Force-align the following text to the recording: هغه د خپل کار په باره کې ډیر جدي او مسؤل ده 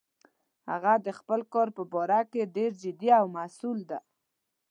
هغه 0.69 0.93
د 1.05 1.07
خپل 1.19 1.39
کار 1.53 1.67
په 1.77 1.83
باره 1.93 2.21
کې 2.31 2.51
ډیر 2.55 2.71
جدي 2.83 3.09
او 3.19 3.25
مسؤل 3.37 3.79
ده 3.89 3.99